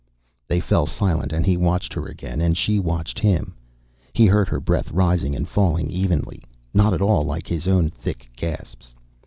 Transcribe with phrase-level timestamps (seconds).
[0.47, 3.53] They fell silent and he watched her again, and she watched him.
[4.13, 6.41] He heard her breath rising and falling evenly,
[6.73, 8.95] not at all like his own thick gasps.